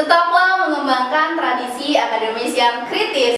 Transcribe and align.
Tetaplah 0.00 0.64
mengembangkan 0.64 1.36
tradisi 1.36 1.92
akademis 1.92 2.56
yang 2.56 2.88
kritis. 2.88 3.36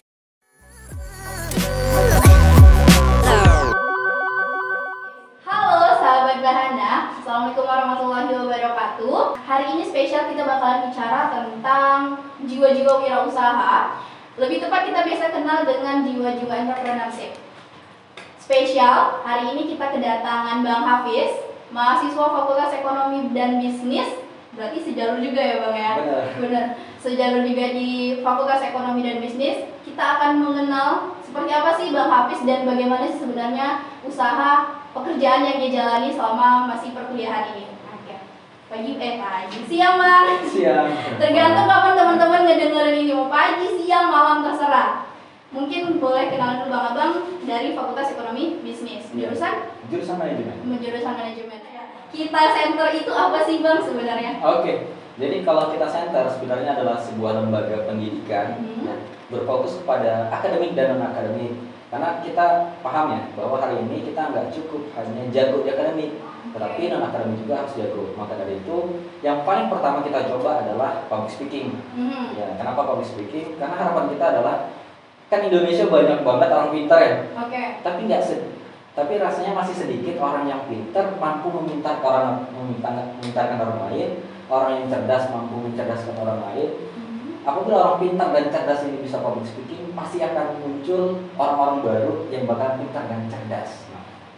Halo 5.43 5.91
sahabat 5.99 6.39
Bahana, 6.39 7.11
Assalamualaikum 7.19 7.67
warahmatullahi 7.67 8.31
wabarakatuh. 8.31 9.35
Hari 9.43 9.75
ini 9.75 9.83
spesial 9.83 10.31
kita 10.31 10.47
bakalan 10.47 10.87
bicara 10.87 11.35
tentang 11.35 12.23
jiwa-jiwa 12.47 12.95
wirausaha. 12.95 13.99
Lebih 14.39 14.63
tepat 14.63 14.87
kita 14.87 15.03
biasa 15.03 15.35
kenal 15.35 15.67
dengan 15.67 16.07
jiwa-jiwa 16.07 16.53
entrepreneurship. 16.63 17.43
Spesial, 18.39 19.19
hari 19.27 19.51
ini 19.51 19.75
kita 19.75 19.91
kedatangan 19.91 20.63
Bang 20.63 20.87
Hafiz 20.87 21.43
Mahasiswa 21.75 22.23
Fakultas 22.23 22.71
Ekonomi 22.71 23.35
dan 23.35 23.59
Bisnis 23.59 24.23
Berarti 24.53 24.77
sejalur 24.85 25.17
juga 25.17 25.41
ya 25.41 25.55
Bang 25.65 25.75
ya? 25.77 25.93
Benar. 25.97 26.25
Benar, 26.37 26.65
sejalur 27.01 27.41
juga 27.41 27.65
di 27.73 28.21
Fakultas 28.21 28.61
Ekonomi 28.61 29.01
dan 29.01 29.17
Bisnis 29.17 29.65
Kita 29.81 30.17
akan 30.17 30.45
mengenal 30.45 31.17
seperti 31.25 31.49
apa 31.49 31.73
sih 31.73 31.89
Bang 31.89 32.09
Hafiz 32.13 32.45
dan 32.45 32.61
bagaimana 32.69 33.09
sih 33.09 33.17
sebenarnya 33.17 33.81
usaha 34.05 34.83
pekerjaan 34.93 35.41
yang 35.41 35.57
dia 35.57 35.81
jalani 35.81 36.13
selama 36.13 36.69
masih 36.69 36.93
perkuliahan 36.93 37.57
ini. 37.57 37.65
Oke. 37.89 38.15
Pagi 38.69 38.91
eh 39.01 39.17
pagi, 39.17 39.59
siang 39.65 39.97
bang. 39.97 40.37
Siang. 40.45 40.87
Tergantung 41.17 41.65
kapan 41.65 41.93
teman-teman 41.97 42.45
ngedengerin 42.45 43.01
ini 43.01 43.13
mau 43.17 43.33
pagi, 43.33 43.65
siang, 43.65 44.13
malam 44.13 44.45
terserah. 44.45 45.12
Mungkin 45.53 46.01
boleh 46.01 46.33
kenalan 46.33 46.65
dulu 46.65 46.73
bang 46.73 46.85
abang 46.89 47.13
dari 47.45 47.77
Fakultas 47.77 48.09
Ekonomi 48.09 48.57
Bisnis. 48.65 49.05
Iya. 49.13 49.29
Jurusan 49.29 49.53
Jurusan 49.93 50.15
manajemen. 50.17 50.55
jurusan 50.81 51.13
manajemen. 51.13 51.59
Kita 52.09 52.41
center 52.53 52.87
itu 52.93 53.11
apa 53.13 53.37
sih 53.45 53.61
bang 53.61 53.79
sebenarnya? 53.81 54.31
Oke. 54.41 54.89
Jadi 55.13 55.45
kalau 55.45 55.69
kita 55.69 55.85
center 55.85 56.25
sebenarnya 56.25 56.73
adalah 56.73 56.97
sebuah 56.97 57.37
lembaga 57.37 57.85
pendidikan 57.85 58.57
Mhm. 58.57 58.81
yang 58.81 58.99
berfokus 59.29 59.77
kepada 59.77 60.33
akademik 60.33 60.73
dan 60.73 60.97
non 60.97 61.05
akademik. 61.05 61.53
Karena 61.93 62.17
kita 62.25 62.45
paham 62.81 63.13
ya 63.13 63.21
bahwa 63.37 63.61
hari 63.61 63.77
ini 63.85 64.09
kita 64.09 64.33
nggak 64.33 64.49
cukup 64.49 64.89
hanya 64.97 65.29
jago 65.29 65.61
di 65.61 65.69
akademik, 65.69 66.17
tetapi 66.49 66.81
non 66.89 67.05
akademik 67.05 67.45
juga 67.45 67.61
harus 67.61 67.77
jago. 67.77 68.09
Maka 68.17 68.41
dari 68.41 68.57
itu, 68.57 68.77
yang 69.21 69.45
paling 69.45 69.69
pertama 69.69 70.01
kita 70.01 70.25
coba 70.33 70.65
adalah 70.65 71.05
public 71.05 71.29
speaking. 71.29 71.77
Mhm. 71.93 72.33
Ya, 72.33 72.57
kenapa 72.57 72.81
public 72.81 73.05
speaking? 73.05 73.53
Karena 73.61 73.77
harapan 73.77 74.09
kita 74.09 74.25
adalah 74.33 74.55
kan 75.33 75.41
Indonesia 75.41 75.89
banyak 75.89 76.19
banget 76.21 76.49
orang 76.53 76.69
pintar 76.69 76.99
ya, 77.01 77.13
Oke. 77.33 77.63
tapi 77.81 77.99
nggak 78.05 78.21
tapi 78.93 79.17
rasanya 79.17 79.57
masih 79.57 79.73
sedikit 79.73 80.21
orang 80.21 80.45
yang 80.45 80.69
pintar 80.69 81.17
mampu 81.17 81.49
meminta 81.49 81.97
orang 82.05 82.45
meminta 82.53 82.93
memintarkan 83.17 83.57
orang 83.57 83.79
lain 83.89 84.09
orang 84.45 84.69
yang 84.77 84.85
cerdas 84.85 85.33
mampu 85.33 85.65
mencerdaskan 85.65 86.13
orang 86.21 86.39
lain 86.45 86.69
Mhm. 86.93 87.41
apabila 87.41 87.75
orang 87.81 87.97
pintar 88.05 88.29
dan 88.29 88.53
cerdas 88.53 88.85
ini 88.85 89.01
bisa 89.01 89.17
public 89.25 89.49
speaking 89.49 89.89
pasti 89.97 90.21
akan 90.21 90.61
muncul 90.61 91.25
orang-orang 91.33 91.77
baru 91.81 92.13
yang 92.29 92.45
bakal 92.45 92.77
pintar 92.77 93.09
dan 93.09 93.25
cerdas 93.25 93.89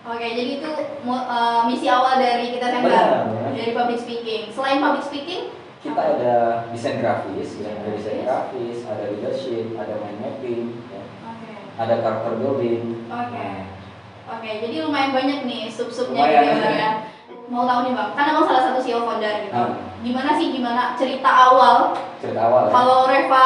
Oke, 0.06 0.22
jadi 0.22 0.62
itu 0.62 0.70
eh, 1.09 1.62
misi 1.66 1.90
awal 1.90 2.22
dari 2.22 2.54
kita 2.54 2.70
benar. 2.70 3.26
dari 3.58 3.74
public 3.74 3.98
speaking. 3.98 4.54
Selain 4.54 4.78
public 4.78 5.02
speaking, 5.02 5.50
kita 5.86 6.02
ada 6.17 6.36
desain 6.73 6.97
grafis 6.97 7.61
ya, 7.61 7.69
ada 7.72 7.89
desain 7.94 8.25
Grafis. 8.25 8.78
ada 8.83 9.03
leadership 9.05 9.66
ada 9.75 9.94
mind 9.95 10.17
mapping 10.17 10.64
ya, 10.89 11.02
oke. 11.23 11.52
ada 11.78 11.94
character 12.02 12.33
building 12.36 12.83
Oke. 13.05 13.47
Oke, 14.25 14.50
jadi 14.58 14.81
lumayan 14.81 15.13
banyak 15.13 15.45
nih 15.45 15.69
sub-subnya 15.69 16.25
gitu 16.25 16.41
ya, 16.41 16.58
Bang, 16.58 16.73
ya. 16.73 16.91
Mau 17.45 17.69
tahu 17.69 17.86
nih 17.86 17.94
bang, 17.94 18.09
kan 18.17 18.33
abang 18.33 18.41
salah 18.41 18.63
satu 18.66 18.81
CEO 18.81 19.06
founder 19.06 19.45
gitu. 19.45 19.53
Hmm. 19.53 19.78
Gimana 20.02 20.33
sih 20.33 20.50
gimana 20.50 20.97
cerita 20.97 21.30
awal 21.30 21.94
cerita 22.17 22.41
awal 22.41 22.66
ya. 22.66 22.72
kalau 22.73 23.06
Reva 23.06 23.45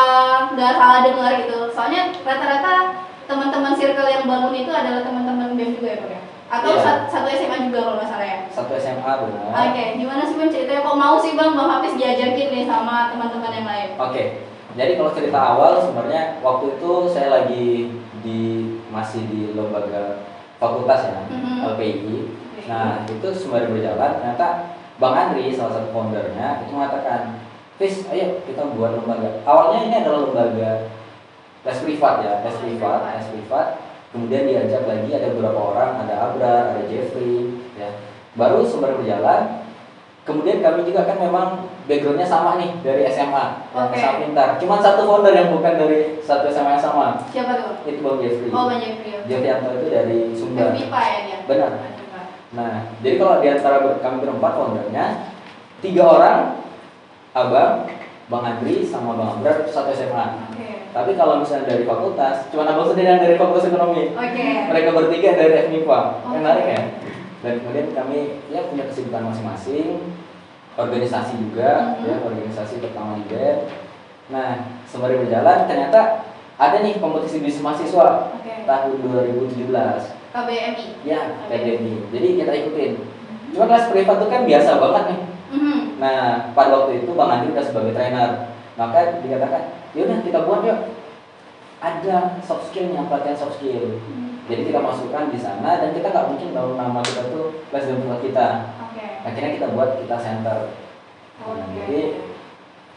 nggak 0.56 0.74
salah 0.74 1.00
dengar 1.04 1.32
gitu. 1.36 1.68
Soalnya 1.76 2.16
rata-rata 2.24 2.96
teman-teman 3.28 3.76
circle 3.76 4.08
yang 4.08 4.24
bangun 4.24 4.56
itu 4.56 4.72
adalah 4.72 5.04
teman-teman 5.04 5.52
BEM 5.54 5.76
juga 5.76 5.88
ya 5.90 5.98
bang 6.00 6.12
ya? 6.16 6.22
Atau 6.50 6.72
sat- 6.80 7.12
satu 7.12 7.28
SMA 7.28 7.68
juga 7.68 7.80
kalau 7.84 7.96
nggak 8.00 8.10
salah 8.10 8.26
ya? 8.26 8.40
satu 8.50 8.72
SMA 8.74 9.12
benar 9.20 9.52
Oke, 9.52 9.84
gimana 10.00 10.22
sih 10.24 10.36
bang 10.40 10.50
mau 11.10 11.18
sih 11.18 11.34
bang 11.34 11.58
Bang 11.58 11.70
Hafiz 11.74 11.98
diajakin 11.98 12.54
nih 12.54 12.64
sama 12.70 13.10
teman-teman 13.10 13.50
yang 13.50 13.66
lain? 13.66 13.90
Oke, 13.98 14.46
jadi 14.78 14.94
kalau 14.94 15.10
cerita 15.18 15.40
awal 15.42 15.82
sebenarnya 15.82 16.38
waktu 16.46 16.78
itu 16.78 16.92
saya 17.10 17.34
lagi 17.34 17.98
di 18.22 18.42
masih 18.94 19.26
di 19.26 19.58
lembaga 19.58 20.22
fakultas 20.62 21.10
ya, 21.10 21.26
Mhm. 21.26 21.66
LPI. 21.74 22.18
Nah 22.70 23.10
itu 23.10 23.28
sembari 23.34 23.74
berjalan 23.74 24.22
ternyata 24.22 24.78
Bang 25.02 25.18
Andri 25.18 25.50
salah 25.50 25.82
satu 25.82 25.90
foundernya 25.90 26.62
itu 26.62 26.78
mengatakan, 26.78 27.42
Fis, 27.82 28.06
ayo 28.14 28.44
kita 28.46 28.70
buat 28.78 29.02
lembaga. 29.02 29.42
Awalnya 29.48 29.90
ini 29.90 29.96
adalah 30.06 30.30
lembaga 30.30 30.94
les 31.66 31.80
privat 31.82 32.22
ya, 32.22 32.46
les 32.46 32.58
privat, 32.62 33.02
les 33.18 33.30
privat. 33.34 33.68
Kemudian 34.14 34.46
diajak 34.46 34.86
lagi 34.86 35.10
ada 35.10 35.34
beberapa 35.34 35.74
orang, 35.74 36.06
ada 36.06 36.14
Abrar, 36.30 36.64
ada 36.76 36.84
Jeffrey, 36.86 37.62
ya. 37.78 37.98
Baru 38.36 38.66
sembari 38.66 39.00
berjalan, 39.00 39.69
Kemudian 40.30 40.62
kami 40.62 40.86
juga 40.86 41.10
kan 41.10 41.18
memang 41.18 41.66
backgroundnya 41.90 42.30
sama 42.30 42.62
nih 42.62 42.70
dari 42.86 43.02
SMA, 43.10 43.66
Oke. 43.74 43.98
sama 43.98 44.22
pintar. 44.22 44.50
Cuma 44.62 44.78
satu 44.78 45.10
founder 45.10 45.34
yang 45.34 45.50
bukan 45.50 45.74
dari 45.74 46.22
satu 46.22 46.46
SMA 46.54 46.78
yang 46.78 46.86
sama, 46.86 47.18
Siapa 47.34 47.58
tuh? 47.58 47.82
itu 47.90 47.98
Bang 48.06 48.22
Jeffrey. 48.22 48.54
Oh 48.54 48.70
banyak 48.70 49.02
dia. 49.02 49.26
Jeffrianto 49.26 49.74
itu 49.82 49.88
dari 49.90 50.18
Sumbar. 50.38 50.78
FIPA 50.78 51.02
ya 51.02 51.20
dia. 51.26 51.38
Benar. 51.50 51.72
FIPA. 51.98 52.22
Nah, 52.54 52.74
jadi 53.02 53.16
kalau 53.18 53.42
di 53.42 53.48
antara 53.50 53.78
kami 53.82 54.16
berempat 54.22 54.52
foundernya, 54.54 55.06
tiga 55.82 56.04
orang, 56.06 56.40
Abang, 57.34 57.90
Bang 58.30 58.44
Andri, 58.46 58.86
sama 58.86 59.18
Bang 59.18 59.42
Abrar 59.42 59.66
satu 59.66 59.90
SMA. 59.90 60.26
Oke. 60.54 60.94
Tapi 60.94 61.12
kalau 61.18 61.42
misalnya 61.42 61.74
dari 61.74 61.90
fakultas, 61.90 62.46
cuma 62.54 62.70
Abang 62.70 62.86
sendiri 62.86 63.18
yang 63.18 63.22
dari 63.26 63.34
fakultas 63.34 63.66
ekonomi. 63.66 64.14
Oke. 64.14 64.46
Mereka 64.70 64.90
bertiga 64.94 65.30
dari 65.34 65.54
FMIPA. 65.66 66.00
Oke. 66.22 66.38
Menarik 66.38 66.66
ya? 66.70 66.82
Dan 67.40 67.54
kemudian 67.64 67.88
kami 67.96 68.20
ya 68.52 68.68
punya 68.68 68.84
kesibukan 68.92 69.32
masing-masing, 69.32 70.19
organisasi 70.78 71.34
juga, 71.40 71.98
Mhm. 71.98 72.06
ya 72.06 72.16
organisasi 72.26 72.74
pertama 72.84 73.18
di 73.18 73.24
BEM. 73.26 73.58
Nah, 74.30 74.52
sembari 74.86 75.18
berjalan 75.18 75.66
ternyata 75.66 76.28
ada 76.60 76.78
nih 76.84 77.02
kompetisi 77.02 77.42
bisnis 77.42 77.64
mahasiswa 77.66 78.36
Oke. 78.36 78.68
tahun 78.68 78.92
2017. 79.02 80.14
KBMI. 80.30 80.86
Ya, 81.02 81.42
PDMI. 81.50 81.94
Jadi 82.14 82.28
kita 82.38 82.52
ikutin. 82.54 82.92
Cuma 83.50 83.66
kelas 83.66 83.90
privat 83.90 84.22
itu 84.22 84.28
kan 84.30 84.42
biasa 84.46 84.72
banget 84.78 85.04
nih. 85.10 85.20
Mhm. 85.58 85.80
Nah, 85.98 86.54
pada 86.54 86.70
waktu 86.78 87.02
itu 87.02 87.10
Bang 87.18 87.32
Andi 87.34 87.50
udah 87.50 87.66
sebagai 87.66 87.98
trainer. 87.98 88.54
Maka 88.78 89.20
dikatakan, 89.26 89.74
yaudah 89.98 90.22
kita 90.22 90.40
buat 90.46 90.62
yuk. 90.64 90.80
Ada 91.80 92.44
soft 92.44 92.72
skillnya, 92.72 93.08
pelatihan 93.08 93.40
soft 93.40 93.56
skill. 93.60 94.00
Jadi 94.50 94.62
kita 94.68 94.80
masukkan 94.82 95.30
di 95.32 95.40
sana 95.40 95.80
dan 95.80 95.96
kita 95.96 96.12
nggak 96.12 96.28
mungkin 96.28 96.50
tahu 96.52 96.70
nama 96.76 97.00
kita 97.06 97.22
tuh 97.32 97.64
dan 97.72 98.02
privat 98.02 98.22
kita. 98.26 98.48
Oke. 98.90 99.06
Akhirnya 99.24 99.52
kita 99.56 99.68
buat 99.72 99.90
kita 100.04 100.16
center. 100.20 100.58
Oke. 101.40 101.64
jadi 101.72 102.00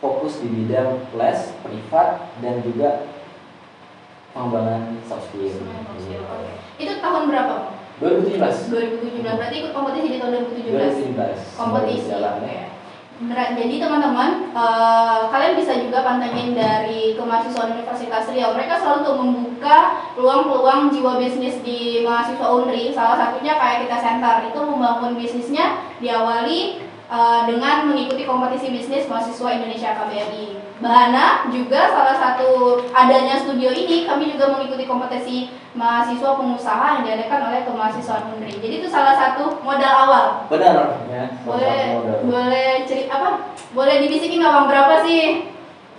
fokus 0.03 0.43
di 0.43 0.49
bidang 0.51 0.99
les, 1.15 1.55
privat 1.63 2.27
dan 2.43 2.59
juga 2.67 3.07
pengembangan 4.35 4.99
soft 5.07 5.31
skill. 5.31 5.63
Oke. 5.63 6.51
Itu 6.81 6.93
tahun 6.99 7.31
berapa? 7.31 7.55
Bang? 7.55 7.83
2017. 8.03 9.23
2017. 9.23 9.39
Berarti 9.39 9.57
ikut 9.63 9.73
kompetisi 9.77 10.09
di 10.11 10.19
tahun 10.19 10.33
2017. 10.51 11.15
2017. 11.15 11.61
Kompetisi. 11.61 12.09
Jalan, 12.11 12.43
ya. 12.43 12.72
Jadi 13.31 13.79
teman-teman, 13.79 14.51
eh, 14.51 15.21
kalian 15.31 15.55
bisa 15.55 15.79
juga 15.79 16.03
pantengin 16.03 16.59
dari 16.59 17.15
kemahasiswaan 17.15 17.79
Universitas 17.79 18.27
Riau. 18.35 18.51
Mereka 18.59 18.75
selalu 18.83 18.99
tuh 19.07 19.17
membuka 19.23 19.77
peluang-peluang 20.19 20.91
jiwa 20.91 21.23
bisnis 21.23 21.63
di 21.63 22.03
mahasiswa 22.03 22.43
Unri. 22.51 22.91
Salah 22.91 23.15
satunya 23.15 23.55
kayak 23.55 23.87
kita 23.87 23.97
center 24.03 24.51
itu 24.51 24.59
membangun 24.59 25.15
bisnisnya 25.15 25.79
diawali 26.03 26.83
eh, 27.07 27.41
dengan 27.47 27.87
mengikuti 27.87 28.27
kompetisi 28.27 28.75
bisnis 28.75 29.07
mahasiswa 29.07 29.49
Indonesia 29.55 29.95
KBRI. 29.95 30.47
Bahana 30.83 31.47
juga 31.47 31.95
salah 31.95 32.19
satu 32.19 32.83
adanya 32.91 33.39
studio 33.39 33.71
ini 33.71 34.03
kami 34.03 34.35
juga 34.35 34.51
mengikuti 34.51 34.83
kompetisi 34.83 35.47
mahasiswa 35.79 36.35
pengusaha 36.35 36.99
yang 36.99 37.03
diadakan 37.07 37.55
oleh 37.55 37.63
kemahasiswaan 37.63 38.35
Unri. 38.35 38.59
Jadi 38.59 38.83
itu 38.83 38.89
salah 38.91 39.15
satu 39.15 39.63
modal 39.63 40.02
Benar 40.51 40.75
ya. 41.09 41.25
boleh 41.45 41.81
modal. 41.97 42.19
boleh 42.29 42.71
cerita 42.89 43.13
apa 43.19 43.31
boleh 43.73 43.95
dibisikin 44.05 44.39
nggak 44.43 44.53
bang 44.53 44.67
berapa 44.69 44.95
sih 45.05 45.23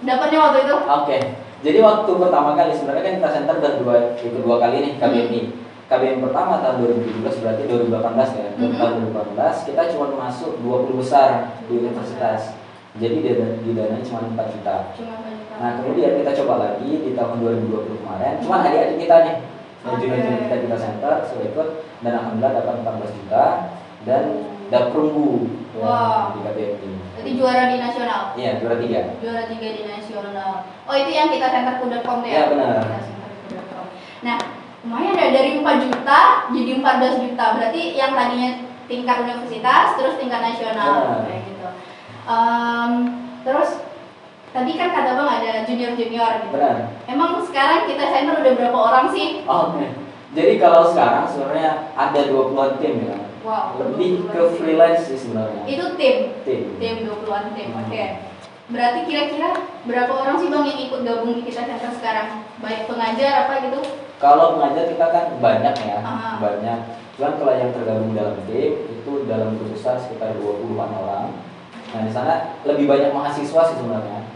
dapatnya 0.03 0.39
waktu 0.39 0.59
itu 0.67 0.75
Oke. 0.83 1.17
Jadi 1.63 1.79
waktu 1.79 2.11
pertama 2.19 2.59
kali 2.59 2.75
sebenarnya 2.75 3.03
kan 3.07 3.13
kita 3.23 3.29
center 3.31 3.55
udah 3.63 3.73
dua 3.79 3.95
itu 4.19 4.37
dua 4.43 4.59
kali 4.59 4.83
nih 4.83 4.93
KBMI. 4.99 5.41
KBM 5.87 6.19
pertama 6.19 6.59
tahun 6.59 6.75
2017 7.23 7.39
berarti 7.39 7.63
2018 7.71 8.29
ya. 8.35 8.47
Mhm. 8.59 8.75
Tahun 8.75 8.93
2018 9.15 9.55
kita 9.71 9.81
cuma 9.95 10.05
masuk 10.27 10.59
20 10.59 10.99
besar 10.99 11.55
di 11.71 11.73
universitas. 11.79 12.59
Jadi 12.99 13.25
dana 13.25 13.47
di 13.63 13.71
dananya 13.73 14.03
cuma 14.03 14.27
4 14.27 14.53
juta. 14.53 14.75
cuma 14.91 15.15
banyak 15.23 15.43
Nah 15.57 15.69
kemudian 15.79 16.19
kita 16.19 16.31
coba 16.43 16.53
lagi 16.61 16.89
di 16.99 17.11
tahun 17.15 17.41
2020 17.41 18.01
kemarin, 18.03 18.33
cuman 18.43 18.59
adik-adik 18.67 18.97
kita 19.01 19.15
nih, 19.23 19.35
Oke. 19.85 19.95
junior-junior 20.03 20.41
kita 20.45 20.55
kita 20.67 20.77
center, 20.77 21.13
sudah 21.25 21.45
ikut 21.47 21.67
dan 22.03 22.11
alhamdulillah 22.19 22.53
dapat 22.59 22.75
14 22.83 23.17
juta 23.17 23.45
dan 24.03 24.23
dan 24.67 24.83
perunggu 24.91 25.47
ya, 25.75 25.83
Wow. 25.83 26.39
di. 26.55 26.65
Berarti 27.13 27.31
juara 27.39 27.63
di 27.71 27.77
nasional. 27.79 28.21
Iya, 28.35 28.51
juara 28.61 28.75
tiga. 28.79 28.99
Juara 29.21 29.43
tiga 29.47 29.67
di 29.73 29.83
nasional. 29.85 30.53
Oh 30.85 30.95
itu 30.95 31.11
yang 31.11 31.29
kita 31.31 31.47
centerku.com 31.49 32.17
tuh 32.23 32.29
ya? 32.29 32.35
Iya, 32.35 32.43
benar. 32.51 32.73
Kita 32.83 32.99
centerku.com. 33.03 33.85
Nah 34.23 34.37
lumayan 34.83 35.15
ya 35.15 35.27
dari 35.31 35.49
4 35.63 35.83
juta 35.87 36.19
jadi 36.51 36.71
14 36.83 37.23
juta. 37.23 37.45
Berarti 37.55 37.81
yang 37.95 38.11
tadinya 38.11 38.49
tingkat 38.91 39.17
universitas 39.23 39.95
terus 39.95 40.19
tingkat 40.19 40.41
nasional 40.43 41.23
kayak 41.23 41.41
gitu. 41.47 41.67
Em, 42.27 42.91
terus 43.47 43.69
tadi 44.53 44.71
kan 44.77 44.89
kata 44.91 45.11
bang 45.17 45.29
ada 45.39 45.51
junior 45.65 45.91
junior 45.95 46.31
gitu. 46.43 46.55
Benar. 46.55 46.75
Emang 47.07 47.39
sekarang 47.47 47.87
kita 47.87 48.03
center 48.11 48.43
udah 48.43 48.53
berapa 48.59 48.77
orang 48.77 49.07
sih? 49.09 49.41
Oh, 49.47 49.71
Oke. 49.73 49.87
Jadi 50.33 50.53
kalau 50.57 50.89
sekarang 50.89 51.29
sebenarnya 51.29 51.93
ada 51.93 52.19
20-an 52.25 52.81
tim 52.81 53.05
ya. 53.05 53.17
Wow. 53.43 53.75
Lebih 53.75 54.25
ke 54.25 54.33
20-an 54.33 54.47
tim. 54.47 54.57
freelance 54.57 55.03
sih 55.05 55.17
sebenarnya. 55.19 55.63
Itu 55.67 55.85
tim. 55.99 56.15
Tim. 56.47 56.61
Tim 56.79 56.95
20-an 57.03 57.51
tim. 57.51 57.69
Hmm. 57.69 57.81
Oke. 57.83 58.03
Berarti 58.63 58.99
kira-kira 59.03 59.51
berapa 59.83 60.13
orang 60.15 60.39
sih 60.39 60.47
Bang 60.47 60.63
yang 60.63 60.79
ikut 60.79 61.03
gabung 61.03 61.35
di 61.35 61.43
kita 61.43 61.67
center 61.67 61.91
sekarang? 61.91 62.47
Baik 62.63 62.87
pengajar 62.87 63.45
apa 63.45 63.59
gitu? 63.61 63.79
Kalau 64.17 64.55
pengajar 64.55 64.87
kita 64.87 65.05
kan 65.05 65.25
banyak 65.37 65.75
ya, 65.83 65.97
Ah. 65.99 66.39
banyak. 66.39 66.79
Cuman 67.13 67.33
kalau 67.35 67.53
yang 67.53 67.75
tergabung 67.75 68.15
dalam 68.15 68.39
tim 68.47 68.71
itu 68.87 69.11
dalam 69.27 69.59
besar 69.67 69.99
sekitar 69.99 70.39
20-an 70.39 70.89
orang. 70.95 71.27
Nah 71.91 72.01
di 72.01 72.09
sana 72.09 72.55
lebih 72.63 72.87
banyak 72.87 73.11
mahasiswa 73.11 73.61
sih 73.67 73.75
sebenarnya. 73.75 74.31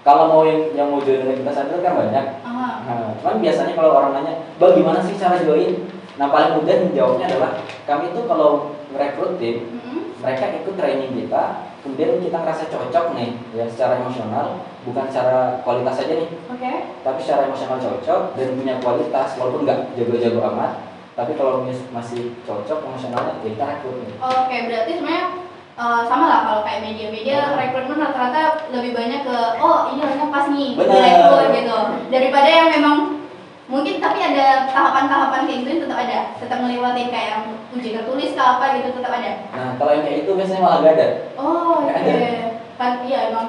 Kalau 0.00 0.30
mau 0.30 0.44
yang 0.44 0.70
yang 0.72 0.88
mau 0.88 1.00
join 1.00 1.20
dengan 1.20 1.42
kita 1.42 1.52
sadar 1.52 1.80
kan 1.80 1.94
banyak. 1.98 2.24
Aha. 2.44 2.68
Nah, 2.84 3.16
cuman 3.18 3.40
biasanya 3.40 3.72
kalau 3.72 3.90
orang 3.90 4.12
nanya, 4.14 4.32
bang 4.54 4.72
gimana 4.76 5.00
sih 5.00 5.16
cara 5.16 5.40
join? 5.40 5.80
Nah 6.14 6.26
paling 6.30 6.62
mudah 6.62 6.76
menjawabnya 6.86 7.26
adalah 7.26 7.52
kami 7.84 8.14
itu 8.14 8.20
kalau 8.24 8.50
merekrut 8.94 9.34
tim, 9.42 9.56
Mm-mm. 9.66 10.14
mereka 10.22 10.44
ikut 10.54 10.74
training 10.78 11.12
kita, 11.18 11.44
kemudian 11.82 12.22
kita 12.22 12.36
ngerasa 12.38 12.64
cocok 12.70 13.06
nih, 13.18 13.30
ya 13.50 13.66
secara 13.66 13.98
emosional, 13.98 14.62
bukan 14.86 15.10
secara 15.10 15.58
kualitas 15.66 15.98
saja 15.98 16.14
nih, 16.14 16.30
Oke. 16.46 16.72
tapi 17.02 17.18
secara 17.18 17.50
emosional 17.50 17.82
cocok 17.82 18.20
dan 18.38 18.48
punya 18.54 18.74
kualitas, 18.78 19.34
walaupun 19.34 19.66
nggak 19.66 19.98
jago-jago 19.98 20.40
amat, 20.54 20.72
tapi 21.18 21.34
kalau 21.34 21.66
masih 21.66 22.38
cocok 22.46 22.78
emosionalnya, 22.86 23.34
ya 23.42 23.50
kita 23.50 23.64
rekrut 23.66 23.96
nih. 24.06 24.16
Oke, 24.22 24.56
berarti 24.70 24.92
sebenarnya 24.94 25.26
eh, 25.74 26.02
sama 26.06 26.24
lah 26.30 26.40
kalau 26.46 26.60
kayak 26.62 26.86
media-media 26.86 27.38
Hmm. 27.50 27.58
rekrutmen 27.58 27.98
rata-rata 27.98 28.70
lebih 28.70 28.94
banyak 28.94 29.26
ke 29.26 29.36
oh 29.58 29.90
ini 29.90 29.98
orangnya 30.06 30.30
pas 30.30 30.46
nih 30.46 30.78
direkrut 30.78 31.50
gitu 31.50 31.78
daripada 32.14 32.46
yang 32.46 32.68
memang 32.70 32.98
mungkin 33.74 33.98
tapi 33.98 34.22
ada 34.22 34.70
tahapan-tahapan 34.70 35.50
kayak 35.50 35.58
gitu 35.66 35.82
tetap 35.82 35.98
ada 35.98 36.18
tetap 36.38 36.58
ngelewatin 36.62 37.10
kayak 37.10 37.36
uji 37.74 37.90
tertulis 37.90 38.30
ke 38.38 38.42
apa 38.42 38.64
gitu 38.78 38.88
tetap 38.94 39.12
ada 39.18 39.30
Nah 39.50 39.70
kalau 39.74 39.90
yang 39.98 40.04
kayak 40.06 40.18
itu 40.22 40.30
biasanya 40.30 40.62
malah 40.62 40.78
gak 40.86 40.94
ada. 40.94 41.06
oh 41.34 41.82
ada. 41.82 42.14
kan 42.78 42.92
iya 43.02 43.34
emang 43.34 43.46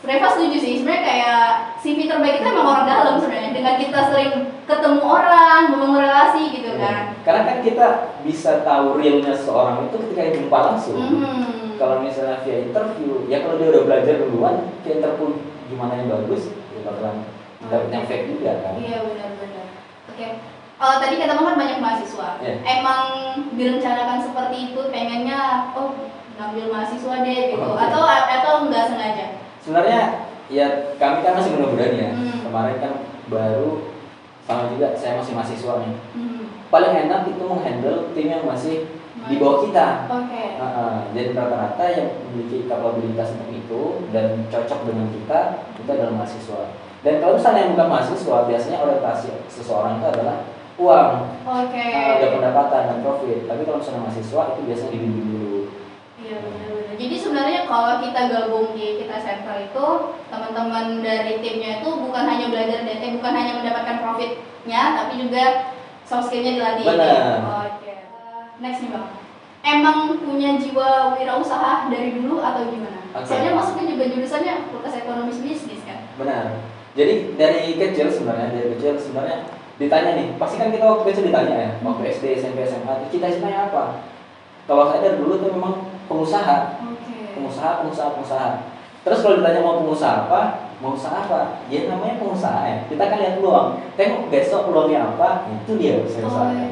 Reva 0.00 0.32
setuju 0.32 0.56
sih 0.56 0.80
sebenarnya 0.80 1.04
kayak 1.04 1.44
CV 1.84 2.08
terbaik 2.08 2.40
kita 2.40 2.56
emang 2.56 2.72
orang 2.72 2.86
dalam 2.88 3.14
sebenarnya 3.20 3.52
dengan 3.52 3.76
kita 3.76 4.00
sering 4.08 4.32
ketemu 4.64 5.00
orang 5.04 5.62
membangun 5.76 6.00
relasi 6.08 6.42
gitu 6.56 6.80
kan 6.80 7.12
Karena 7.20 7.42
kan 7.44 7.56
kita 7.60 7.86
bisa 8.24 8.64
tahu 8.64 8.96
realnya 8.96 9.36
seorang 9.36 9.84
itu 9.92 9.96
ketika 10.08 10.32
jumpa 10.32 10.56
langsung. 10.72 10.96
Mhm. 10.96 11.76
Kalau 11.76 12.00
misalnya 12.00 12.40
via 12.44 12.64
interview, 12.64 13.28
ya 13.28 13.44
kalau 13.44 13.60
dia 13.60 13.68
udah 13.72 13.82
belajar 13.84 14.14
duluan, 14.24 14.72
via 14.80 15.00
interview 15.00 15.36
gimana 15.68 16.00
yang 16.00 16.08
bagus, 16.08 16.48
ya 16.72 16.80
bakalan 16.84 17.39
dapet 17.68 17.88
yang 17.92 18.04
fake 18.08 18.26
juga 18.32 18.52
kan. 18.64 18.74
Iya 18.80 18.98
benar-benar. 19.04 19.66
Oke. 20.08 20.26
Eh, 20.80 20.96
tadi 20.96 21.14
kata 21.20 21.36
kan 21.36 21.60
banyak 21.60 21.78
mahasiswa. 21.84 22.28
Iya. 22.40 22.54
Emang 22.64 23.02
direncanakan 23.52 24.18
seperti 24.24 24.56
itu, 24.72 24.80
pengennya 24.88 25.68
oh 25.76 25.92
ngambil 26.40 26.72
mahasiswa 26.72 27.20
deh 27.20 27.40
gitu, 27.52 27.60
Oh, 27.60 27.76
oke. 27.76 27.84
atau 27.84 28.02
atau 28.08 28.52
nggak 28.64 28.88
sengaja? 28.88 29.26
Sebenarnya 29.60 30.24
ya 30.48 30.96
kami 30.96 31.20
kan 31.20 31.36
masih 31.36 31.52
nih 31.60 32.00
ya. 32.00 32.10
Hmm. 32.16 32.38
Kemarin 32.48 32.76
kan 32.80 32.92
baru 33.28 33.92
sama 34.48 34.72
juga 34.72 34.96
saya 34.96 35.20
masih 35.20 35.36
mahasiswa 35.36 35.72
nih. 35.84 35.94
Hmm. 36.16 36.44
Paling 36.72 36.92
enak 36.96 37.28
itu 37.28 37.42
menghandle 37.44 38.08
tim 38.16 38.26
yang 38.32 38.48
masih 38.48 38.88
di 39.28 39.36
bawah 39.36 39.68
kita. 39.68 40.08
Oke. 40.08 40.44
Nah, 40.56 41.12
jadi 41.12 41.36
rata-rata 41.36 41.84
yang 41.92 42.08
memiliki 42.32 42.64
kapabilitas 42.64 43.36
untuk 43.36 43.52
itu 43.52 43.80
dan 44.16 44.48
cocok 44.48 44.80
dengan 44.88 45.12
kita 45.12 45.40
itu 45.76 45.90
adalah 45.92 46.24
mahasiswa. 46.24 46.62
Dan 47.00 47.14
kalau 47.24 47.40
misalnya 47.40 47.60
yang 47.64 47.72
bukan 47.76 47.88
mahasiswa, 47.88 48.36
biasanya 48.44 48.78
orientasi 48.84 49.28
seseorang 49.48 49.96
itu 49.96 50.06
adalah 50.12 50.36
uang, 50.80 51.12
Oke. 51.44 51.88
Nah, 51.92 52.16
ada 52.16 52.28
pendapatan 52.32 52.82
dan 52.88 52.98
profit. 53.04 53.48
Tapi 53.48 53.62
kalau 53.64 53.78
misalnya 53.80 54.02
mahasiswa 54.08 54.42
itu 54.52 54.60
biasanya 54.64 54.92
dibimbing 54.92 55.28
dulu. 55.32 55.60
Iya 56.20 56.36
benar-benar. 56.44 56.94
Jadi 57.00 57.16
sebenarnya 57.16 57.60
kalau 57.64 57.94
kita 58.04 58.20
gabung 58.28 58.66
di 58.76 59.00
kita 59.00 59.16
center 59.16 59.56
itu 59.64 59.86
teman-teman 60.28 61.00
dari 61.00 61.40
timnya 61.40 61.80
itu 61.80 61.88
bukan 61.88 62.24
hanya 62.28 62.46
belajar 62.52 62.84
dan 62.84 62.98
eh, 63.00 63.12
bukan 63.16 63.32
hanya 63.32 63.52
mendapatkan 63.56 63.96
profitnya, 64.04 64.82
tapi 65.00 65.12
juga 65.16 65.44
soft 66.04 66.28
skillnya 66.28 66.60
dilatih. 66.60 66.84
Benar. 66.84 67.24
Oke. 67.64 67.94
Next 68.60 68.80
nih 68.84 68.90
bang. 68.92 69.08
Emang 69.60 70.16
punya 70.20 70.56
jiwa 70.56 71.16
wirausaha 71.16 71.88
dari 71.88 72.16
dulu 72.16 72.40
atau 72.40 72.68
gimana? 72.68 73.00
Oke. 73.16 73.24
Soalnya 73.24 73.56
masuknya 73.56 73.96
juga 73.96 74.04
jurusannya 74.12 74.52
fakultas 74.68 74.94
ekonomi 75.00 75.32
bisnis 75.32 75.80
kan. 75.88 76.04
Benar. 76.20 76.69
Jadi 76.98 77.38
dari 77.38 77.78
kecil 77.78 78.10
sebenarnya 78.10 78.50
dari 78.50 78.68
kecil 78.74 78.98
sebenarnya 78.98 79.46
ditanya 79.80 80.10
nih, 80.18 80.26
pasti 80.36 80.60
kan 80.60 80.68
kita 80.68 80.84
waktu 80.84 81.04
kecil 81.08 81.24
ditanya 81.32 81.56
ya, 81.56 81.70
waktu 81.80 82.02
SD, 82.12 82.24
SMP, 82.36 82.68
SMA, 82.68 83.08
cita-citanya 83.08 83.72
apa? 83.72 84.04
Kalau 84.68 84.92
saya 84.92 85.00
dari 85.00 85.16
dulu 85.16 85.40
tuh 85.40 85.54
memang 85.56 85.88
pengusaha, 86.04 86.76
Oke. 86.84 87.32
pengusaha, 87.32 87.80
pengusaha, 87.80 88.08
pengusaha. 88.12 88.48
Terus 89.00 89.20
kalau 89.24 89.40
ditanya 89.40 89.64
mau 89.64 89.80
pengusaha 89.80 90.28
apa, 90.28 90.40
mau 90.84 90.92
usaha 90.92 91.24
apa? 91.24 91.64
Ya 91.72 91.88
namanya 91.88 92.20
pengusaha 92.20 92.60
ya. 92.68 92.76
Kita 92.92 93.04
kan 93.08 93.16
lihat 93.24 93.40
peluang. 93.40 93.80
Tengok 93.96 94.28
besok 94.28 94.68
peluangnya 94.68 95.16
apa, 95.16 95.48
itu 95.48 95.72
dia 95.80 96.04
saya 96.04 96.28
Oke. 96.28 96.32
usahakan. 96.36 96.70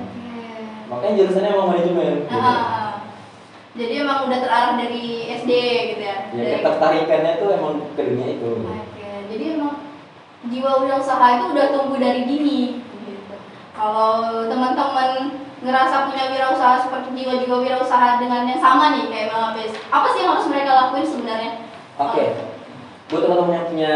Makanya 0.93 1.15
jurusannya 1.17 1.51
mau 1.57 1.69
manajemen. 1.73 2.29
Gitu. 2.29 2.41
Jadi 3.79 3.93
emang 4.03 4.27
udah 4.27 4.39
terarah 4.43 4.75
dari 4.77 5.31
SD 5.33 5.51
gitu 5.95 6.03
ya. 6.03 6.17
Ya 6.29 6.43
Dari- 6.45 6.53
ketertarikannya 6.61 7.33
tuh 7.41 7.49
emang 7.57 7.75
ke 7.97 8.03
dunia 8.05 8.29
itu. 8.37 8.51
Oke, 8.67 9.09
jadi 9.33 9.45
emang 9.57 9.88
jiwa 10.47 10.87
wirausaha 10.87 11.27
itu 11.41 11.45
udah 11.51 11.67
tumbuh 11.75 11.99
dari 11.99 12.23
dini. 12.23 12.79
Gitu. 12.79 13.35
Kalau 13.75 14.47
teman-teman 14.47 15.43
ngerasa 15.59 16.07
punya 16.07 16.31
wirausaha 16.31 16.87
seperti 16.87 17.19
jiwa-jiwa 17.19 17.59
wirausaha 17.67 18.23
dengan 18.23 18.47
yang 18.47 18.63
sama 18.63 18.95
nih 18.95 19.11
kayak 19.11 19.35
Bang 19.35 19.59
apa 19.91 20.07
sih 20.15 20.23
yang 20.23 20.39
harus 20.39 20.47
mereka 20.47 20.71
lakuin 20.71 21.07
sebenarnya? 21.07 21.53
Oke. 21.99 22.25
Buat 23.11 23.23
teman-teman 23.27 23.57
yang 23.59 23.67
punya 23.67 23.95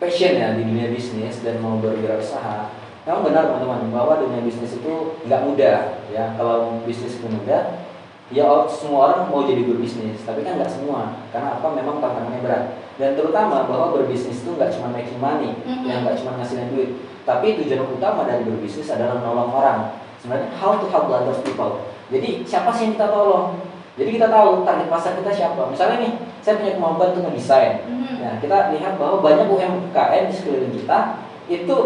passion 0.00 0.32
ya 0.40 0.56
di 0.56 0.62
dunia 0.64 0.88
bisnis 0.88 1.44
dan 1.44 1.60
mau 1.60 1.76
berwirausaha, 1.76 2.72
memang 3.04 3.22
benar 3.28 3.44
teman-teman 3.52 3.92
bahwa 3.92 4.24
dunia 4.24 4.40
bisnis 4.40 4.80
itu 4.80 5.20
nggak 5.28 5.42
mudah 5.44 6.00
ya. 6.08 6.32
Kalau 6.40 6.80
bisnis 6.88 7.20
itu 7.20 7.28
mudah, 7.28 7.84
ya 8.32 8.64
semua 8.64 9.12
orang 9.12 9.28
mau 9.28 9.44
jadi 9.44 9.62
berbisnis, 9.68 10.24
tapi 10.24 10.40
kan 10.40 10.56
nggak 10.56 10.72
semua. 10.72 11.20
Karena 11.28 11.60
apa? 11.60 11.68
Memang 11.76 12.00
tantangannya 12.00 12.40
berat. 12.40 12.64
Dan 12.96 13.12
terutama 13.12 13.68
bahwa 13.68 13.92
berbisnis 13.92 14.40
itu 14.40 14.56
nggak 14.56 14.72
cuma 14.72 14.88
making 14.92 15.20
money, 15.20 15.52
Mhm. 15.62 15.84
yang 15.84 16.00
nggak 16.02 16.16
cuma 16.20 16.40
ngasihin 16.40 16.72
duit, 16.72 16.96
tapi 17.28 17.60
tujuan 17.60 17.84
utama 17.92 18.24
dari 18.24 18.48
berbisnis 18.48 18.88
adalah 18.88 19.20
menolong 19.20 19.52
orang. 19.52 19.78
Sebenarnya 20.18 20.48
how 20.56 20.80
to 20.80 20.88
help 20.88 21.12
other 21.12 21.36
people. 21.44 21.84
Jadi 22.08 22.44
siapa 22.48 22.72
sih 22.72 22.88
yang 22.88 22.94
kita 22.96 23.08
tolong? 23.12 23.60
Jadi 23.92 24.10
kita 24.16 24.32
tahu 24.32 24.64
target 24.64 24.88
pasar 24.88 25.12
kita 25.20 25.32
siapa. 25.32 25.68
Misalnya 25.68 25.96
nih, 26.00 26.12
saya 26.40 26.56
punya 26.56 26.72
kemampuan 26.80 27.12
untuk 27.12 27.28
ngedesain. 27.28 27.84
Mhm. 27.84 28.14
Nah, 28.24 28.34
kita 28.40 28.72
lihat 28.72 28.96
bahwa 28.96 29.20
banyak 29.20 29.46
UMKM 29.52 30.24
di 30.32 30.34
sekeliling 30.34 30.72
kita 30.72 31.20
itu 31.52 31.76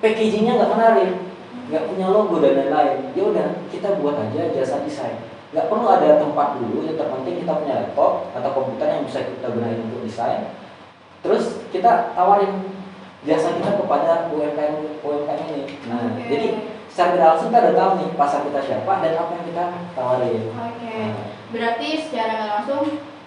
packagingnya 0.00 0.56
nggak 0.56 0.72
menarik, 0.72 1.10
nggak 1.68 1.84
punya 1.92 2.06
logo 2.08 2.40
dan 2.40 2.52
lain-lain. 2.56 2.98
Ya 3.12 3.22
udah, 3.28 3.48
kita 3.68 4.00
buat 4.00 4.16
aja 4.16 4.48
jasa 4.56 4.80
desain. 4.86 5.31
Nggak 5.52 5.68
perlu 5.68 5.86
ada 5.88 6.08
tempat 6.16 6.48
dulu. 6.56 6.84
Yang 6.88 6.96
terpenting 7.04 7.36
kita 7.44 7.52
punya 7.60 7.74
laptop 7.84 8.12
atau 8.32 8.50
komputer 8.56 8.88
yang 8.88 9.04
bisa 9.04 9.20
kita 9.20 9.46
gunain 9.52 9.84
untuk 9.84 10.00
desain. 10.04 10.48
Terus 11.22 11.60
kita 11.68 12.16
tawarin 12.16 12.72
jasa 13.22 13.54
kita 13.54 13.70
kepada 13.78 14.32
UMKM 14.32 15.04
UMKM 15.04 15.46
ini. 15.54 15.64
Nah, 15.86 16.10
Oke. 16.10 16.26
jadi 16.26 16.46
secara 16.90 17.08
tidak 17.14 17.28
langsung 17.30 17.48
kita 17.52 17.60
udah 17.62 17.74
tahu 17.78 17.90
nih 18.00 18.08
pasar 18.18 18.40
kita 18.48 18.60
siapa 18.64 18.92
dan 19.04 19.12
apa 19.14 19.32
yang 19.38 19.46
kita 19.46 19.64
tawarin. 19.94 20.42
Oke. 20.50 20.96
Nah, 20.98 21.12
Berarti 21.52 21.88
secara 22.00 22.32
nggak 22.32 22.50
langsung 22.58 22.82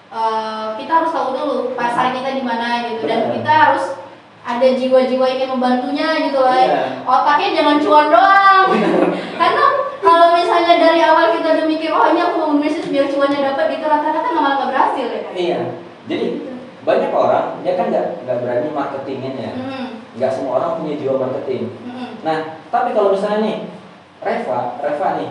eh, 0.10 0.68
kita 0.82 0.92
harus 0.92 1.12
tahu 1.14 1.30
dulu 1.38 1.58
pasar 1.78 2.10
kita 2.10 2.30
di 2.36 2.44
mana 2.44 2.90
gitu 2.90 3.06
dan 3.06 3.30
Benar. 3.30 3.34
kita 3.38 3.54
harus 3.54 3.86
ada 4.46 4.68
jiwa-jiwa 4.78 5.26
ingin 5.26 5.50
membantunya 5.58 6.08
gitu 6.30 6.40
lah. 6.42 6.58
Iya. 6.58 6.84
Otaknya 7.02 7.50
jangan 7.58 7.78
cuan 7.82 8.08
doang. 8.14 8.68
Karena 9.42 9.64
kalau 9.66 9.75
misalnya 10.56 10.80
dari 10.80 11.02
awal 11.04 11.36
kita 11.36 11.48
udah 11.52 11.66
mikir 11.68 11.92
oh 11.92 12.06
ini 12.08 12.20
aku 12.20 12.36
mau 12.40 12.56
bisnis 12.56 12.88
biar 12.88 13.12
cuannya 13.12 13.40
dapat 13.44 13.66
gitu 13.70 13.86
rata-rata 13.86 14.24
nggak 14.26 14.40
malah 14.40 14.56
nggak 14.56 14.70
berhasil 14.72 15.06
ya. 15.06 15.20
kan? 15.20 15.34
Iya. 15.36 15.60
Jadi 16.06 16.26
banyak 16.86 17.12
orang 17.12 17.48
dia 17.60 17.74
kan 17.76 17.86
nggak 17.92 18.08
nggak 18.24 18.38
berani 18.40 18.68
marketingin 18.72 19.34
ya. 19.36 19.52
Hmm, 19.54 19.88
Nggak 20.16 20.32
semua 20.32 20.52
orang 20.58 20.72
punya 20.80 20.94
jiwa 20.96 21.14
marketing. 21.20 21.64
hmm, 21.84 22.10
Nah, 22.24 22.38
tapi 22.72 22.90
kalau 22.96 23.12
misalnya 23.12 23.40
nih 23.44 23.58
Reva, 24.24 24.60
Reva 24.80 25.08
nih 25.20 25.30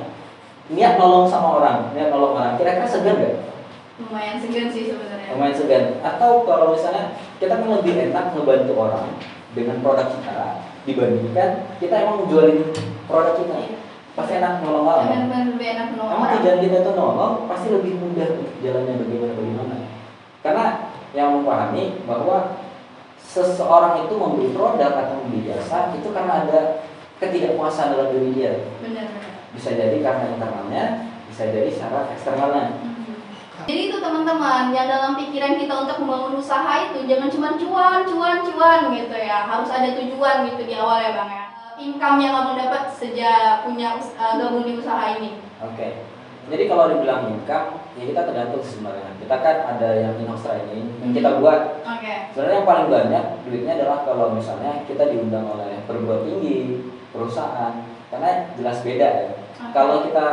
niat 0.71 0.95
nolong 0.97 1.26
sama 1.26 1.49
orang, 1.59 1.78
niat 1.93 2.09
nolong 2.09 2.37
orang, 2.37 2.54
kira-kira 2.54 2.85
segan 2.85 3.16
nggak? 3.16 3.37
lumayan 3.95 4.43
segan 4.43 4.66
sih 4.75 4.90
sebenarnya 4.90 5.31
Lumayan 5.31 5.54
segan. 5.54 5.85
Atau 6.02 6.43
kalau 6.43 6.75
misalnya 6.75 7.14
kita 7.38 7.54
kan 7.57 7.69
lebih 7.71 7.95
enak 8.11 8.35
ngebantu 8.35 8.73
orang 8.75 9.07
dengan 9.54 9.78
produk 9.81 10.11
kita 10.11 10.38
dibandingkan 10.85 11.50
kita 11.78 11.95
emang 12.02 12.26
jualin 12.26 12.61
produk 13.07 13.35
kita. 13.38 13.54
Iya. 13.54 13.78
Pasti 14.14 14.33
enak 14.38 14.62
nolong 14.62 14.87
orang. 14.87 15.26
lebih 15.59 15.68
enak 15.75 15.88
Emang 15.99 16.30
tujuan 16.38 16.59
kita 16.62 16.76
itu 16.87 16.90
nolong 16.94 17.50
pasti 17.50 17.66
lebih 17.75 17.99
mudah 17.99 18.30
jalannya 18.62 18.94
bagaimana 19.02 19.35
bagaimana. 19.35 19.76
Karena 20.38 20.64
yang 21.14 21.35
memahami 21.35 22.06
bahwa 22.06 22.62
seseorang 23.18 24.06
itu 24.06 24.14
membeli 24.14 24.54
produk 24.54 24.92
atau 24.94 25.18
membeli 25.26 25.50
jasa 25.50 25.90
itu 25.99 26.14
karena 26.14 26.47
ada 26.47 26.61
ketidakpuasan 27.18 27.90
dalam 27.94 28.14
diri 28.14 28.30
dia. 28.38 28.52
Bisa 29.54 29.75
jadi 29.75 29.99
karena 30.02 30.35
internalnya, 30.35 30.85
bisa 31.26 31.50
jadi 31.50 31.71
secara 31.71 32.11
eksternalnya. 32.14 32.83
Mhm. 32.83 33.14
Jadi 33.66 33.80
itu 33.90 33.97
teman-teman 34.02 34.75
yang 34.75 34.87
dalam 34.87 35.14
pikiran 35.18 35.59
kita 35.59 35.75
untuk 35.87 36.02
membangun 36.02 36.38
usaha 36.42 36.90
itu 36.90 37.06
jangan 37.06 37.30
cuma 37.30 37.49
cuan, 37.54 38.02
cuan, 38.06 38.37
cuan 38.47 38.80
gitu 38.94 39.16
ya. 39.18 39.47
Harus 39.47 39.71
ada 39.71 39.94
tujuan 39.94 40.47
gitu 40.50 40.62
di 40.66 40.75
awal 40.78 41.02
ya 41.02 41.11
bang 41.14 41.30
ya. 41.30 41.44
Income 41.75 42.19
yang 42.23 42.33
kamu 42.38 42.52
dapat 42.54 42.83
sejak 42.95 43.66
punya 43.66 43.99
uh, 43.99 44.35
gabung 44.38 44.62
di 44.62 44.78
usaha 44.78 45.19
ini. 45.19 45.43
Oke. 45.59 46.07
Jadi 46.45 46.69
kalau 46.69 46.93
dibilang 46.93 47.33
income, 47.35 47.81
ya 47.97 48.04
kita 48.04 48.21
tergantung 48.28 48.61
sebenarnya. 48.61 49.16
Kita 49.16 49.37
kan 49.40 49.57
ada 49.75 49.88
yang 49.97 50.14
in-house 50.21 50.45
training 50.45 50.93
yang 51.02 51.11
kita 51.16 51.40
buat. 51.40 51.83
Oke. 51.83 52.14
Sebenarnya 52.37 52.57
yang 52.62 52.69
paling 52.69 52.88
banyak 52.93 53.25
duitnya 53.49 53.73
adalah 53.81 54.04
kalau 54.07 54.37
misalnya 54.37 54.85
kita 54.85 55.09
diundang 55.09 55.49
oleh 55.50 55.83
perguruan 55.88 56.28
tinggi, 56.28 56.85
perusahaan, 57.11 57.73
karena 58.12 58.52
jelas 58.61 58.78
beda 58.85 59.09
ya. 59.09 59.28
Oke. 59.35 59.73
Kalau 59.73 60.04
kita 60.04 60.26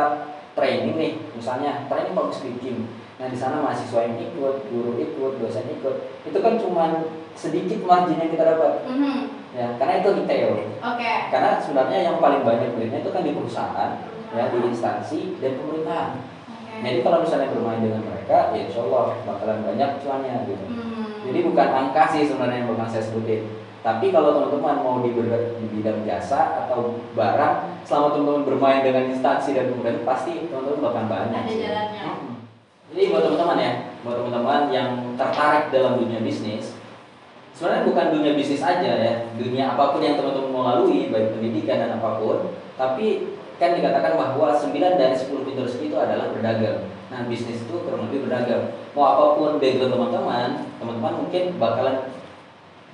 training 0.52 0.94
nih, 1.00 1.12
misalnya 1.32 1.88
training 1.88 2.12
public 2.12 2.36
speaking, 2.36 2.78
nah 3.16 3.26
di 3.26 3.38
sana 3.40 3.64
mahasiswa 3.64 4.04
yang 4.04 4.20
ikut, 4.20 4.68
guru 4.68 5.00
ikut, 5.00 5.32
dosen 5.40 5.64
ikut, 5.80 5.96
itu 6.28 6.38
kan 6.38 6.54
cuma 6.60 7.08
sedikit 7.32 7.80
margin 7.88 8.20
yang 8.20 8.30
kita 8.30 8.44
dapat, 8.44 8.84
Mhm. 8.84 9.41
Ya, 9.52 9.66
karena 9.76 9.94
itu 10.00 10.08
detail. 10.22 10.50
Oke. 10.80 11.12
Karena 11.32 11.50
sebenarnya 11.60 11.98
yang 12.12 12.16
paling 12.18 12.42
banyak 12.42 12.76
duitnya 12.76 13.00
itu 13.04 13.10
kan 13.12 13.22
di 13.24 13.32
perusahaan, 13.36 13.90
ya, 14.32 14.44
di 14.48 14.58
instansi 14.66 15.20
dan 15.38 15.52
pemerintahan. 15.60 16.10
Oke. 16.48 16.74
Jadi 16.82 16.98
kalau 17.04 17.18
misalnya 17.22 17.48
bermain 17.52 17.80
dengan 17.80 18.02
mereka, 18.04 18.52
ya 18.56 18.60
insya 18.64 18.80
Allah 18.88 19.04
bakalan 19.28 19.58
banyak 19.62 19.90
cuannya 20.00 20.36
gitu. 20.48 20.66
Mhm. 20.66 21.04
Jadi 21.30 21.38
bukan 21.46 21.68
angka 21.70 22.02
sih 22.10 22.22
sebenarnya 22.26 22.64
yang 22.64 22.70
bakal 22.74 22.88
saya 22.90 23.04
sebutin. 23.04 23.42
Tapi 23.82 24.14
kalau 24.14 24.30
teman-teman 24.38 24.78
mau 24.78 25.02
di, 25.02 25.10
bidang 25.74 26.06
jasa 26.06 26.66
atau 26.66 27.02
barang, 27.18 27.82
selama 27.82 28.14
teman-teman 28.14 28.46
bermain 28.46 28.80
dengan 28.86 29.10
instansi 29.10 29.58
dan 29.58 29.74
pemerintah, 29.74 30.06
pasti 30.06 30.46
teman-teman 30.46 30.80
bakal 30.86 31.04
banyak. 31.10 31.42
Ada 31.42 31.54
jalannya. 31.58 32.02
Hmm. 32.06 32.32
Jadi 32.94 33.02
buat 33.10 33.22
teman-teman 33.26 33.58
ya, 33.58 33.72
buat 34.06 34.16
teman-teman 34.22 34.62
yang 34.70 34.88
tertarik 35.18 35.74
dalam 35.74 35.98
dunia 35.98 36.22
bisnis, 36.22 36.78
sebenarnya 37.62 37.86
bukan 37.86 38.06
dunia 38.18 38.34
bisnis 38.34 38.58
aja 38.58 38.90
ya, 38.90 39.30
dunia 39.38 39.78
apa 39.78 39.94
pun 39.94 40.02
yang 40.02 40.18
teman-teman 40.18 40.50
mau 40.50 40.66
lalui, 40.66 41.14
baik 41.14 41.38
pendidikan 41.38 41.78
dan 41.78 41.90
apa 41.94 42.18
pun, 42.18 42.50
tapi 42.74 43.38
kan 43.62 43.78
dikatakan 43.78 44.18
bahwa 44.18 44.50
9 44.50 44.74
dari 44.74 45.14
10 45.14 45.46
pintu 45.46 45.62
rezeki 45.62 45.94
itu 45.94 45.94
adalah 45.94 46.34
berdagang. 46.34 46.90
Nah, 47.14 47.22
bisnis 47.30 47.62
itu 47.62 47.70
kurang 47.86 48.10
lebih 48.10 48.26
berdagang. 48.26 48.74
Mau 48.98 49.06
apa 49.06 49.38
pun 49.38 49.62
background 49.62 49.94
teman-teman, 49.94 50.48
teman-teman 50.82 51.14
mungkin 51.22 51.42
bakalan 51.62 52.10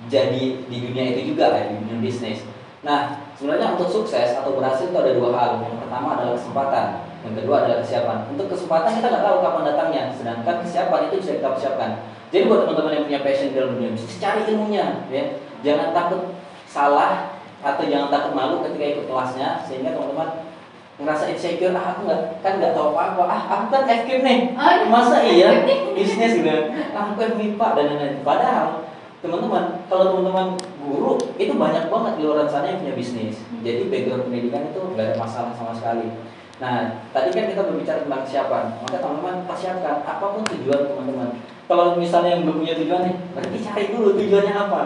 jadi 0.05 0.61
di 0.61 0.77
dunia 0.85 1.17
itu 1.17 1.33
juga 1.33 1.49
ya, 1.49 1.73
di 1.73 1.75
dunia 1.81 1.97
bisnis. 2.05 2.45
Nah, 2.85 3.25
sebenarnya 3.41 3.73
untuk 3.73 3.89
sukses 3.89 4.37
atau 4.37 4.53
berhasil 4.53 4.93
itu 4.93 4.97
ada 5.01 5.17
dua 5.17 5.33
hal. 5.33 5.49
Yang 5.65 5.81
pertama 5.81 6.13
adalah 6.13 6.37
kesempatan, 6.37 6.85
yang 7.19 7.35
kedua 7.35 7.55
adalah 7.65 7.79
kesiapan. 7.83 8.17
Untuk 8.31 8.47
kesempatan 8.47 8.91
kita 8.95 9.07
nggak 9.11 9.25
tahu 9.27 9.37
kapan 9.43 9.63
datangnya, 9.67 10.03
sedangkan 10.15 10.55
kesiapan 10.63 10.99
itu 11.11 11.15
bisa 11.19 11.31
kita 11.35 11.49
persiapkan. 11.51 11.91
Jadi 12.29 12.43
buat 12.47 12.59
teman-teman 12.63 12.91
yang 12.95 13.05
punya 13.09 13.21
passion 13.25 13.51
dalam 13.51 13.75
dunia 13.75 13.89
bisnis, 13.91 14.21
cari 14.21 14.41
ilmunya, 14.47 14.85
ya. 15.11 15.23
Jangan 15.59 15.91
takut 15.91 16.21
salah 16.69 17.35
atau 17.59 17.83
jangan 17.83 18.07
takut 18.07 18.31
malu 18.31 18.63
ketika 18.63 18.85
ikut 18.95 19.05
kelasnya, 19.11 19.59
sehingga 19.67 19.91
teman-teman 19.91 20.47
ngerasa 20.99 21.31
insecure, 21.31 21.75
ah 21.75 21.95
aku 21.95 22.07
nggak 22.07 22.43
kan 22.43 22.59
nggak 22.59 22.75
tahu 22.75 22.91
apa-apa, 22.91 23.23
ah 23.27 23.41
aku 23.47 23.65
kan 23.71 23.83
FKIP 23.87 24.19
nih, 24.19 24.39
Oh, 24.55 24.87
masa 24.91 25.23
iya 25.23 25.63
bisnis 25.95 26.43
gitu, 26.43 26.51
ah 26.95 27.03
aku 27.11 27.39
MIPA 27.39 27.67
dan 27.75 27.83
lain-lain. 27.95 28.19
Padahal 28.23 28.83
teman-teman, 29.19 29.83
kalau 29.87 30.15
teman-teman 30.15 30.47
guru 30.79 31.19
itu 31.35 31.55
banyak 31.55 31.91
banget 31.91 32.13
di 32.19 32.21
luar 32.23 32.47
sana 32.47 32.71
yang 32.71 32.79
punya 32.83 32.95
bisnis. 32.95 33.35
Jadi 33.63 33.91
background 33.91 34.27
pendidikan 34.27 34.71
itu 34.71 34.79
nggak 34.95 35.05
ada 35.11 35.15
masalah 35.19 35.51
sama 35.55 35.71
sekali. 35.75 36.07
Nah, 36.59 37.07
tadi 37.15 37.31
kan 37.31 37.47
kita 37.47 37.63
berbicara 37.71 38.03
tentang 38.03 38.21
kesiapan, 38.27 38.63
maka 38.83 38.99
teman-teman 38.99 39.47
persiapkan 39.47 40.03
apa 40.03 40.25
pun 40.35 40.43
tujuan 40.43 40.91
teman-teman. 40.91 41.39
Kalau 41.71 41.95
misalnya 41.95 42.35
yang 42.35 42.43
belum 42.43 42.67
punya 42.67 42.75
tujuan 42.75 43.01
nih, 43.07 43.15
berarti 43.31 43.57
cari 43.63 43.83
dulu 43.95 44.19
tujuannya 44.19 44.53
apa. 44.67 44.81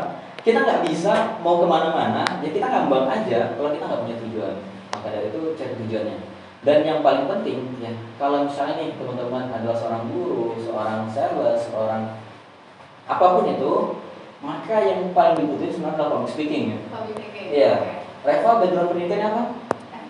Kita 0.46 0.60
nggak 0.62 0.86
bisa 0.86 1.42
mau 1.42 1.58
ke 1.58 1.66
mana-mana, 1.66 2.22
ya 2.46 2.50
kita 2.54 2.68
ngambang 2.70 3.10
aja 3.10 3.58
kalau 3.58 3.74
kita 3.74 3.90
nggak 3.90 4.02
punya 4.06 4.18
tujuan. 4.22 4.54
Maka 4.94 5.08
dari 5.10 5.28
itu 5.34 5.40
cari 5.58 5.74
tujuannya. 5.82 6.18
Dan 6.64 6.78
yang 6.86 7.00
paling 7.02 7.26
penting 7.26 7.76
ya, 7.82 7.92
kalau 8.22 8.46
misalnya 8.46 8.78
nih 8.78 8.94
teman-teman 8.94 9.50
adalah 9.50 9.76
seorang 9.76 10.08
guru, 10.14 10.54
seorang 10.62 11.10
sales, 11.10 11.60
seorang 11.74 12.22
apa 13.04 13.26
pun 13.34 13.50
itu, 13.50 13.74
maka 14.46 14.78
yang 14.78 15.10
paling 15.12 15.42
dibutuhin 15.42 15.74
sebenarnya 15.74 15.98
adalah 15.98 16.12
public 16.22 16.32
speaking 16.38 16.64
ya. 16.70 16.78
Public 16.94 17.16
speaking. 17.18 17.48
Iya. 17.50 17.74
Reva 18.24 18.64
background 18.64 18.90
pendidikannya 18.96 19.28
apa? 19.28 19.44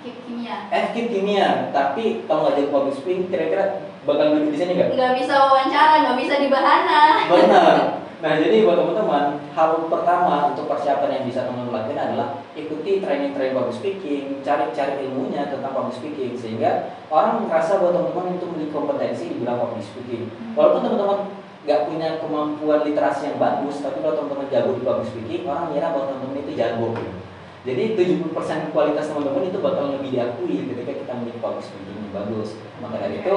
Aktif 0.04 0.20
kimia. 0.28 0.68
FKIP 0.68 1.08
kimia, 1.16 1.72
tapi 1.72 2.28
kalau 2.28 2.44
nggak 2.44 2.60
jadi 2.60 2.68
public 2.76 2.96
speaking, 3.00 3.32
kira-kira 3.32 3.88
bakal 4.04 4.36
duduk 4.36 4.52
di 4.52 4.60
sini 4.60 4.72
nggak? 4.76 5.00
Nggak 5.00 5.14
bisa 5.16 5.34
wawancara, 5.40 5.96
nggak 6.04 6.18
bisa 6.20 6.34
dibahana. 6.44 7.02
Benar. 7.32 7.76
Nah, 8.24 8.40
jadi 8.40 8.64
buat 8.64 8.80
teman-teman, 8.80 9.36
hal 9.52 9.84
pertama 9.92 10.56
untuk 10.56 10.72
persiapan 10.72 11.12
yang 11.12 11.24
bisa 11.28 11.44
teman-teman 11.44 11.76
lakukan 11.84 12.08
adalah 12.08 12.40
ikuti 12.56 13.04
training-training 13.04 13.52
public 13.52 13.76
speaking, 13.76 14.40
cari-cari 14.40 15.04
ilmunya 15.04 15.52
tentang 15.52 15.76
public 15.76 15.92
speaking 15.92 16.32
sehingga 16.32 16.96
orang 17.12 17.44
merasa 17.44 17.84
bahwa 17.84 17.92
teman-teman 17.92 18.40
itu 18.40 18.48
memiliki 18.48 18.72
kompetensi 18.72 19.28
di 19.28 19.44
bidang 19.44 19.60
public 19.60 19.84
speaking. 19.84 20.32
Walaupun 20.56 20.88
teman-teman 20.88 21.20
nggak 21.68 21.82
punya 21.84 22.10
kemampuan 22.24 22.80
literasi 22.88 23.22
yang 23.28 23.44
bagus, 23.44 23.84
tapi 23.84 24.00
kalau 24.00 24.16
teman-teman 24.16 24.48
jago 24.48 24.72
di 24.72 24.84
public 24.88 25.08
speaking, 25.12 25.44
orang 25.44 25.68
ngira 25.76 25.88
bahwa 25.92 26.06
teman-teman 26.08 26.40
itu 26.48 26.54
jago. 26.56 26.88
gitu. 26.96 27.33
Jadi 27.64 27.96
70% 27.96 28.76
kualitas 28.76 29.08
teman-teman 29.08 29.48
itu 29.48 29.60
bakal 29.64 29.96
lebih 29.96 30.12
diakui 30.12 30.68
ketika 30.68 30.92
kita 31.00 31.12
memiliki 31.16 31.40
public 31.40 31.64
speaking 31.64 31.96
yang 31.96 32.12
bagus. 32.12 32.60
Maka 32.84 32.96
dari 33.00 33.24
itu, 33.24 33.36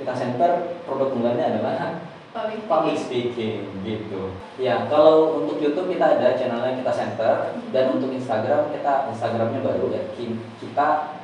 kita 0.00 0.12
center 0.16 0.80
produk 0.88 1.12
unggulannya 1.12 1.44
adalah 1.44 2.00
Public 2.36 2.68
public 2.68 2.96
speaking. 3.00 3.64
gitu. 3.80 4.28
Ya, 4.60 4.84
kalau 4.92 5.40
untuk 5.40 5.56
YouTube 5.56 5.88
kita 5.88 6.20
ada 6.20 6.36
channelnya 6.36 6.76
kita 6.76 6.92
center 6.92 7.56
dan 7.72 7.96
untuk 7.96 8.12
Instagram 8.12 8.68
kita 8.76 9.08
Instagramnya 9.08 9.64
baru 9.64 9.88
ya 9.88 10.04
Ki- 10.12 10.36
kita 10.60 11.16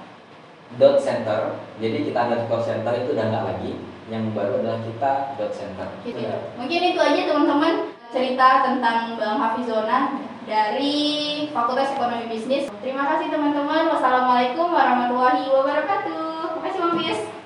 dot 0.81 0.97
center. 0.97 1.61
Jadi 1.85 2.09
kita 2.09 2.17
underscore 2.17 2.65
center 2.65 2.97
itu 2.97 3.13
udah 3.13 3.29
nggak 3.29 3.45
lagi. 3.45 3.73
Yang 4.09 4.33
baru 4.33 4.53
adalah 4.65 4.81
kita 4.81 5.13
dot 5.37 5.53
center. 5.53 5.85
Gitu. 6.01 6.25
Mungkin 6.57 6.81
itu 6.81 7.01
aja 7.01 7.23
teman-teman 7.29 7.73
cerita 8.09 8.49
tentang 8.65 9.21
Bang 9.21 9.37
Hafizona 9.37 10.17
dari 10.47 10.97
Fakultas 11.51 11.93
Ekonomi 11.95 12.27
Bisnis. 12.31 12.67
Terima 12.83 13.07
kasih 13.15 13.31
teman-teman. 13.31 13.93
Wassalamualaikum 13.95 14.71
warahmatullahi 14.71 15.47
wabarakatuh. 15.47 16.59
Terima 16.59 16.63
kasih 16.67 16.81
Bang. 16.83 17.42